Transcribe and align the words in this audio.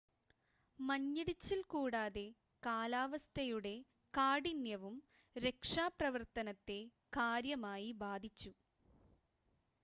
മഞ്ഞിടിച്ചിൽ 0.79 1.59
കൂടാതെ 1.67 2.23
കാലാവസ്ഥയുടെ 2.63 3.75
കാഠിന്യവും 4.13 4.95
രക്ഷാപ്രവർത്തനത്തെ 5.35 6.79
കാര്യമായി 7.13 7.91
ബാധിച്ചു 8.01 8.53